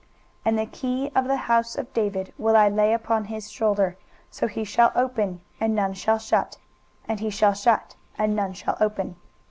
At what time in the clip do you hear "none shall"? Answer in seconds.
5.75-6.17, 8.35-8.77